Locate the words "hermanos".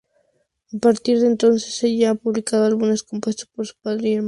4.15-4.19